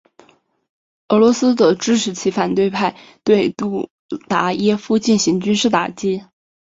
[1.09, 3.91] 俄罗斯则支持其反对派对杜
[4.27, 6.23] 达耶夫进行军事打击。